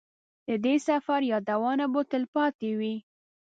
[0.47, 2.95] د دې سفر یادونه به تلپاتې وي.